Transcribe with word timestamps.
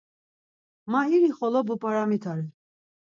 Ma 0.91 1.01
iri-xolo 1.15 1.59
bup̌aramitare. 1.67 2.45